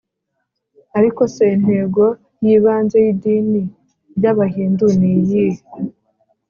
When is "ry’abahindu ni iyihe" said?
4.17-5.63